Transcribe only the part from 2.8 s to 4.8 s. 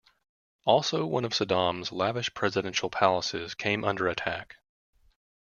palaces came under attack.